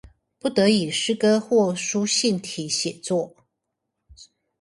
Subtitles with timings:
[0.39, 3.35] 不得以詩歌或書信體寫作